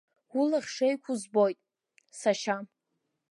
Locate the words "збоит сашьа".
1.21-2.57